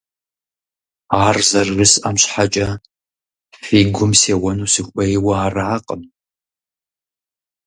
Ар 1.25 1.37
зэрыжысӀэм 1.49 2.15
щхьэкӀэ 2.21 2.67
фи 3.63 3.79
гум 3.93 4.11
сеуэну 4.19 4.71
сыхуейуэ 4.73 5.33
аракъым… 5.45 6.01